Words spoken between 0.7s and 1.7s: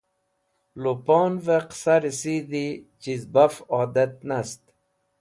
Luponve